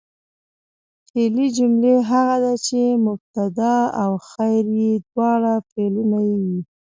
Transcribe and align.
فعلي 1.09 1.45
جمله 1.57 1.93
هغه 2.11 2.35
ده، 2.43 2.51
چي 2.65 2.81
مبتدا 3.07 3.75
او 4.03 4.11
خبر 4.29 4.65
ئې 4.77 4.91
دواړه 5.11 5.53
فعلونه 5.69 6.19
يي. 6.29 6.41